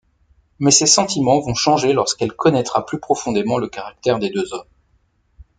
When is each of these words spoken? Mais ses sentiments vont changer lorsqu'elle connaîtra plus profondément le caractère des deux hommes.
Mais 0.57 0.71
ses 0.71 0.87
sentiments 0.87 1.41
vont 1.41 1.53
changer 1.53 1.93
lorsqu'elle 1.93 2.31
connaîtra 2.33 2.87
plus 2.87 2.99
profondément 2.99 3.59
le 3.59 3.67
caractère 3.67 4.17
des 4.17 4.31
deux 4.31 4.51
hommes. 4.51 4.65